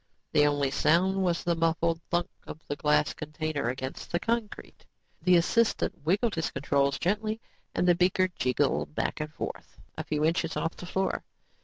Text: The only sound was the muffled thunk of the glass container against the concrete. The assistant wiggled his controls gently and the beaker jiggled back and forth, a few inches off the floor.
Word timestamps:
The 0.31 0.47
only 0.47 0.71
sound 0.71 1.17
was 1.21 1.43
the 1.43 1.53
muffled 1.53 2.01
thunk 2.09 2.25
of 2.47 2.59
the 2.67 2.75
glass 2.75 3.13
container 3.13 3.69
against 3.69 4.11
the 4.11 4.19
concrete. 4.19 4.83
The 5.21 5.35
assistant 5.37 6.03
wiggled 6.03 6.33
his 6.33 6.49
controls 6.49 6.97
gently 6.97 7.39
and 7.75 7.87
the 7.87 7.93
beaker 7.93 8.29
jiggled 8.29 8.95
back 8.95 9.19
and 9.19 9.31
forth, 9.31 9.79
a 9.95 10.03
few 10.03 10.25
inches 10.25 10.57
off 10.57 10.75
the 10.75 10.87
floor. 10.87 11.23